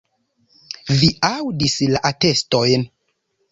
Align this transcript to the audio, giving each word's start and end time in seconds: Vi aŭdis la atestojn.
Vi 1.01 1.09
aŭdis 1.29 1.77
la 1.93 2.03
atestojn. 2.11 2.91